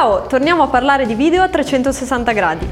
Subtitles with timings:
[0.00, 2.68] Ciao, torniamo a parlare di video a 360 gradi.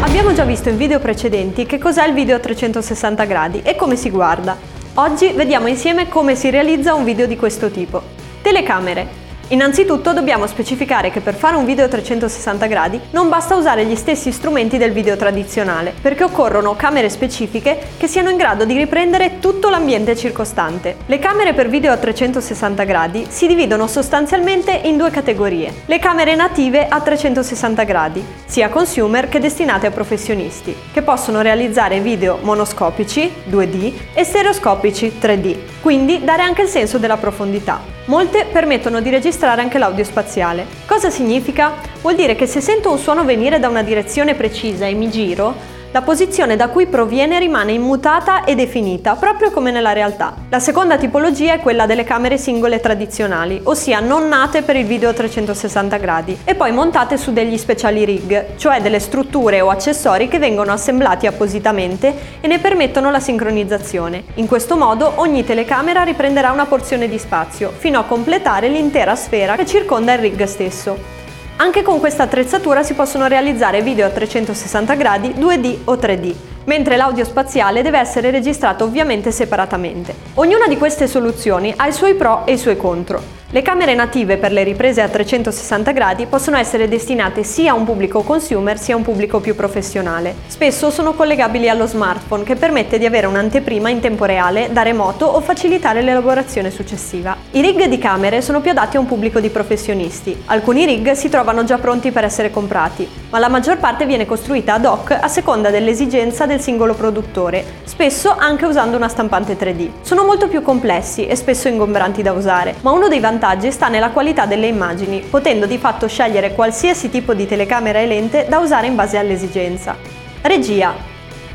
[0.00, 3.94] Abbiamo già visto in video precedenti che cos'è il video a 360 gradi e come
[3.94, 4.56] si guarda.
[4.94, 8.02] Oggi vediamo insieme come si realizza un video di questo tipo.
[8.42, 9.29] Telecamere.
[9.52, 13.96] Innanzitutto dobbiamo specificare che per fare un video a 360 gradi non basta usare gli
[13.96, 19.40] stessi strumenti del video tradizionale, perché occorrono camere specifiche che siano in grado di riprendere
[19.40, 20.98] tutto l'ambiente circostante.
[21.06, 25.82] Le camere per video a 360 gradi si dividono sostanzialmente in due categorie.
[25.86, 31.98] Le camere native a 360 gradi, sia consumer che destinate a professionisti, che possono realizzare
[31.98, 37.98] video monoscopici 2D e stereoscopici 3D, quindi dare anche il senso della profondità.
[38.10, 40.66] Molte permettono di registrare anche l'audio spaziale.
[40.84, 41.74] Cosa significa?
[42.00, 45.54] Vuol dire che se sento un suono venire da una direzione precisa e mi giro,
[45.92, 50.34] la posizione da cui proviene rimane immutata e definita, proprio come nella realtà.
[50.48, 55.08] La seconda tipologia è quella delle camere singole tradizionali, ossia non nate per il video
[55.08, 60.28] a 360 gradi e poi montate su degli speciali rig, cioè delle strutture o accessori
[60.28, 64.24] che vengono assemblati appositamente e ne permettono la sincronizzazione.
[64.34, 69.56] In questo modo ogni telecamera riprenderà una porzione di spazio, fino a completare l'intera sfera
[69.56, 71.19] che circonda il rig stesso.
[71.62, 76.96] Anche con questa attrezzatura si possono realizzare video a 360 gradi 2D o 3D, mentre
[76.96, 80.14] l'audio spaziale deve essere registrato ovviamente separatamente.
[80.36, 83.39] Ognuna di queste soluzioni ha i suoi pro e i suoi contro.
[83.52, 87.84] Le camere native per le riprese a 360 gradi possono essere destinate sia a un
[87.84, 90.36] pubblico consumer sia a un pubblico più professionale.
[90.46, 95.26] Spesso sono collegabili allo smartphone che permette di avere un'anteprima in tempo reale da remoto
[95.26, 97.36] o facilitare l'elaborazione successiva.
[97.50, 100.42] I rig di camere sono più adatti a un pubblico di professionisti.
[100.44, 104.74] Alcuni rig si trovano già pronti per essere comprati, ma la maggior parte viene costruita
[104.74, 109.88] ad hoc a seconda dell'esigenza del singolo produttore, spesso anche usando una stampante 3D.
[110.02, 113.88] Sono molto più complessi e spesso ingombranti da usare, ma uno dei vantaggi vantaggi sta
[113.88, 118.58] nella qualità delle immagini, potendo di fatto scegliere qualsiasi tipo di telecamera e lente da
[118.58, 119.96] usare in base all'esigenza.
[120.42, 121.09] Regia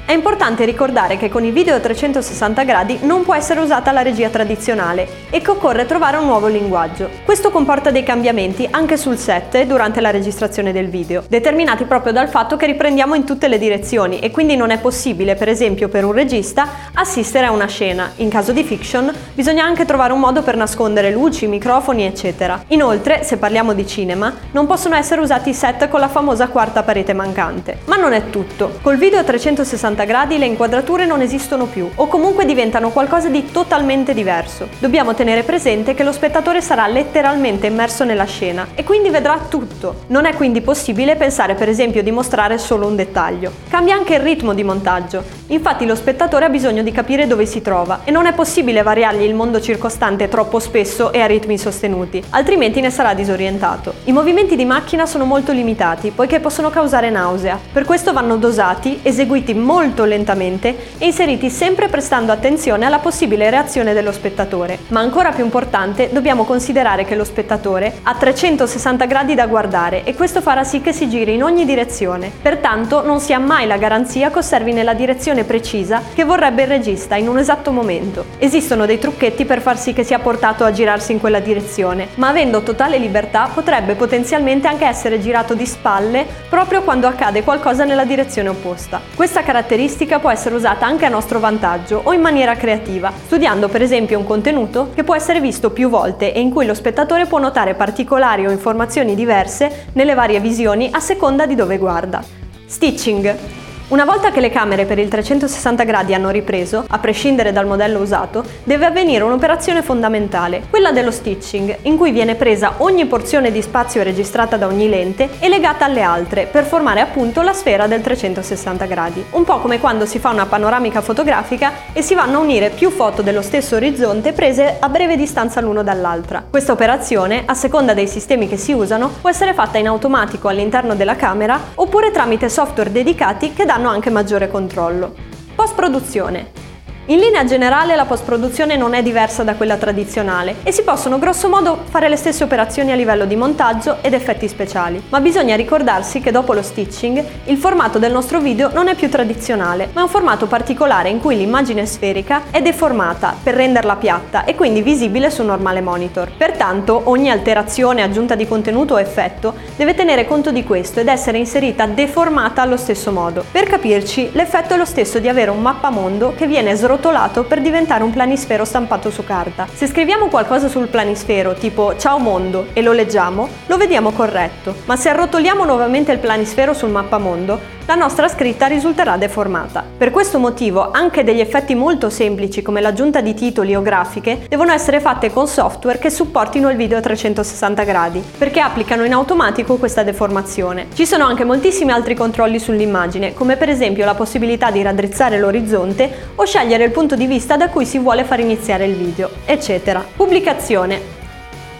[0.05, 4.03] è importante ricordare che con i video a 360 gradi non può essere usata la
[4.03, 7.09] regia tradizionale e che occorre trovare un nuovo linguaggio.
[7.25, 12.29] Questo comporta dei cambiamenti anche sul set durante la registrazione del video, determinati proprio dal
[12.29, 16.05] fatto che riprendiamo in tutte le direzioni e quindi non è possibile, per esempio per
[16.05, 18.11] un regista, assistere a una scena.
[18.17, 22.63] In caso di fiction bisogna anche trovare un modo per nascondere luci, microfoni, eccetera.
[22.67, 27.13] Inoltre, se parliamo di cinema, non possono essere usati set con la famosa quarta parete
[27.13, 27.79] mancante.
[27.85, 28.77] Ma non è tutto.
[28.83, 33.29] Col video a 360 360 gradi le inquadrature non esistono più o comunque diventano qualcosa
[33.29, 34.67] di totalmente diverso.
[34.79, 40.03] Dobbiamo tenere presente che lo spettatore sarà letteralmente immerso nella scena e quindi vedrà tutto.
[40.07, 43.51] Non è quindi possibile pensare per esempio di mostrare solo un dettaglio.
[43.69, 45.23] Cambia anche il ritmo di montaggio.
[45.47, 49.21] Infatti lo spettatore ha bisogno di capire dove si trova e non è possibile variargli
[49.21, 53.93] il mondo circostante troppo spesso e a ritmi sostenuti, altrimenti ne sarà disorientato.
[54.05, 57.59] I movimenti di macchina sono molto limitati poiché possono causare nausea.
[57.71, 63.93] Per questo vanno dosati, eseguiti molto lentamente e inseriti sempre prestando attenzione alla possibile reazione
[63.93, 64.79] dello spettatore.
[64.87, 70.15] Ma ancora più importante, dobbiamo considerare che lo spettatore ha 360 gradi da guardare e
[70.15, 72.31] questo farà sì che si giri in ogni direzione.
[72.41, 76.69] Pertanto non si ha mai la garanzia che osservi nella direzione precisa che vorrebbe il
[76.69, 78.25] regista in un esatto momento.
[78.37, 82.29] Esistono dei trucchetti per far sì che sia portato a girarsi in quella direzione, ma
[82.29, 88.05] avendo totale libertà potrebbe potenzialmente anche essere girato di spalle proprio quando accade qualcosa nella
[88.05, 89.01] direzione opposta.
[89.15, 93.81] Questa caratteristica può essere usata anche a nostro vantaggio o in maniera creativa, studiando per
[93.81, 97.39] esempio un contenuto che può essere visto più volte e in cui lo spettatore può
[97.39, 102.23] notare particolari o informazioni diverse nelle varie visioni a seconda di dove guarda.
[102.65, 107.67] Stitching una volta che le camere per il 360 gradi hanno ripreso, a prescindere dal
[107.67, 113.51] modello usato, deve avvenire un'operazione fondamentale, quella dello stitching, in cui viene presa ogni porzione
[113.51, 117.85] di spazio registrata da ogni lente e legata alle altre per formare appunto la sfera
[117.85, 119.23] del 360 gradi.
[119.31, 122.89] Un po' come quando si fa una panoramica fotografica e si vanno a unire più
[122.89, 126.43] foto dello stesso orizzonte prese a breve distanza l'uno dall'altra.
[126.49, 130.95] Questa operazione, a seconda dei sistemi che si usano, può essere fatta in automatico all'interno
[130.95, 135.13] della camera oppure tramite software dedicati che danno danno anche maggiore controllo.
[135.53, 136.64] Post produzione.
[137.07, 141.83] In linea generale la post-produzione non è diversa da quella tradizionale e si possono grossomodo
[141.87, 146.31] fare le stesse operazioni a livello di montaggio ed effetti speciali, ma bisogna ricordarsi che
[146.31, 150.09] dopo lo stitching il formato del nostro video non è più tradizionale, ma è un
[150.09, 155.41] formato particolare in cui l'immagine sferica è deformata per renderla piatta e quindi visibile su
[155.41, 156.31] un normale monitor.
[156.35, 161.37] Pertanto ogni alterazione, aggiunta di contenuto o effetto deve tenere conto di questo ed essere
[161.37, 163.45] inserita deformata allo stesso modo.
[163.51, 167.61] Per capirci, l'effetto è lo stesso di avere un mappamondo che viene srotato arrotolato per
[167.61, 169.67] diventare un planisfero stampato su carta.
[169.71, 174.95] Se scriviamo qualcosa sul planisfero, tipo ciao mondo, e lo leggiamo, lo vediamo corretto, ma
[174.95, 179.83] se arrotoliamo nuovamente il planisfero sul mappamondo, la nostra scritta risulterà deformata.
[179.97, 184.71] Per questo motivo anche degli effetti molto semplici come l'aggiunta di titoli o grafiche devono
[184.71, 189.75] essere fatte con software che supportino il video a 360 gradi, perché applicano in automatico
[189.77, 190.87] questa deformazione.
[190.93, 196.31] Ci sono anche moltissimi altri controlli sull'immagine, come per esempio la possibilità di raddrizzare l'orizzonte
[196.35, 200.03] o scegliere il punto di vista da cui si vuole far iniziare il video, eccetera.
[200.15, 201.14] Pubblicazione.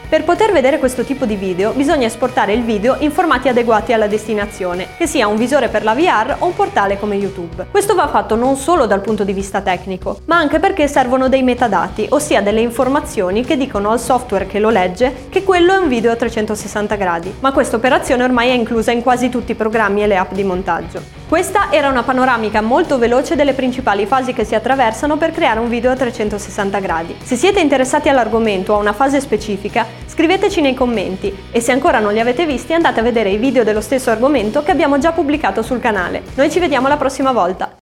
[0.08, 4.06] Per poter vedere questo tipo di video bisogna esportare il video in formati adeguati alla
[4.06, 7.66] destinazione, che sia un visore per la VR o un portale come YouTube.
[7.72, 11.42] Questo va fatto non solo dal punto di vista tecnico, ma anche perché servono dei
[11.42, 15.88] metadati, ossia delle informazioni che dicono al software che lo legge che quello è un
[15.88, 17.34] video a 360 gradi.
[17.40, 20.44] Ma questa operazione ormai è inclusa in quasi tutti i programmi e le app di
[20.44, 21.02] montaggio.
[21.28, 25.70] Questa era una panoramica molto veloce delle principali fasi che si attraversano per creare un
[25.70, 27.16] video a 360 gradi.
[27.24, 31.98] Se siete interessati all'argomento o a una fase specifica, scriveteci nei commenti e se ancora
[31.98, 35.14] non li avete visti andate a vedere i video dello stesso argomento che abbiamo già
[35.14, 36.22] pubblicato sul canale.
[36.36, 37.75] Noi ci vediamo la prossima volta.